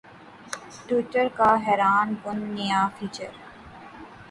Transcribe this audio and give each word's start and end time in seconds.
Twitter 0.85 1.27
کا 1.37 1.49
حیران 1.65 2.07
کن 2.23 2.37
نیا 2.55 2.81
فیچر 2.95 3.31